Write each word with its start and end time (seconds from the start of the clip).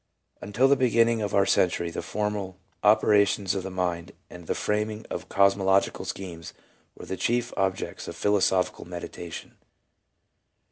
Until 0.41 0.67
the 0.67 0.75
beginning 0.75 1.21
of 1.21 1.35
our 1.35 1.45
century 1.45 1.91
the 1.91 2.01
formal 2.01 2.57
operations 2.83 3.53
of 3.53 3.61
the 3.61 3.69
mind 3.69 4.13
and 4.31 4.47
the 4.47 4.55
framing 4.55 5.05
of 5.11 5.29
cosmological 5.29 6.05
schemes 6.05 6.55
were 6.95 7.05
the 7.05 7.15
chief 7.17 7.53
objects 7.55 8.07
of 8.07 8.15
philosophical 8.15 8.85
meditation. 8.85 9.57